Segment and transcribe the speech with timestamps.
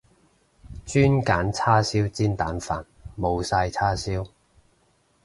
[0.83, 2.83] 轉揀叉燒煎蛋飯，
[3.15, 4.27] 冇晒叉燒